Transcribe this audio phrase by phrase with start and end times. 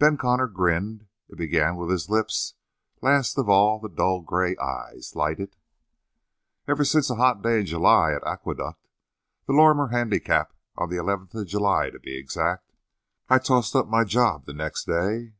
[0.00, 1.06] Ben Connor grinned.
[1.28, 2.54] It began with his lips;
[3.00, 5.54] last of all the dull gray eyes lighted.
[6.66, 8.88] "Ever since a hot day in July at Aqueduct.
[9.46, 12.72] The Lorrimer Handicap on the 11th of July, to be exact.
[13.28, 15.34] I tossed up my job the next day."